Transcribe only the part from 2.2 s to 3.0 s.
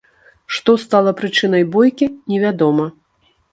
невядома.